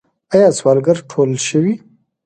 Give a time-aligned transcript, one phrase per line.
[0.33, 1.73] آیا سوالګر ټول شوي؟